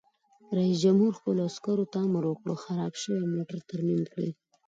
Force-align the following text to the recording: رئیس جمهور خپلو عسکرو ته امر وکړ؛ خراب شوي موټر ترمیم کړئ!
رئیس 0.57 0.77
جمهور 0.83 1.13
خپلو 1.19 1.39
عسکرو 1.49 1.85
ته 1.91 1.97
امر 2.05 2.23
وکړ؛ 2.27 2.49
خراب 2.63 2.93
شوي 3.01 3.25
موټر 3.35 3.59
ترمیم 3.69 4.01
کړئ! 4.13 4.31